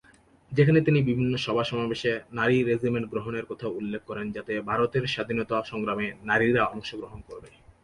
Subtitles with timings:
[0.51, 6.63] সেখানে তিনি বিভিন্ন সভা-সমাবেশে নারী রেজিমেন্ট গ্রহণের কথা উল্লেখ করেন যাতে ভারতের স্বাধীনতা সংগ্রামে নারীরা
[6.67, 7.49] অংশগ্রহণ করবে।